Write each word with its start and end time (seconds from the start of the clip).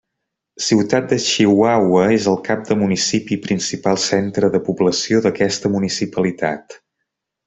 Ciutat 0.67 1.03
de 1.09 1.17
Chihuahua 1.25 2.07
és 2.15 2.25
el 2.31 2.39
cap 2.47 2.63
de 2.69 2.77
municipi 2.83 3.37
i 3.37 3.41
principal 3.45 3.99
centre 4.07 4.49
de 4.55 4.63
població 4.71 5.21
d'aquesta 5.27 5.73
municipalitat. 5.79 6.75